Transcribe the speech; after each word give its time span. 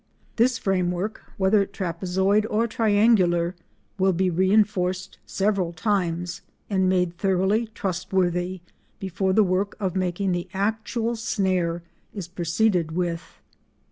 This 0.37 0.57
frame 0.57 0.89
work, 0.89 1.21
whether 1.37 1.63
trapezoid 1.63 2.47
or 2.49 2.65
triangular, 2.65 3.53
will 3.99 4.13
be 4.13 4.31
reinforced 4.31 5.19
several 5.27 5.73
times 5.73 6.41
and 6.71 6.89
made 6.89 7.19
thoroughly 7.19 7.67
trustworthy 7.75 8.61
before 8.97 9.31
the 9.33 9.43
work 9.43 9.75
of 9.79 9.95
making 9.95 10.31
the 10.31 10.49
actual 10.55 11.15
snare 11.15 11.83
is 12.15 12.27
proceeded 12.27 12.93
with. 12.93 13.39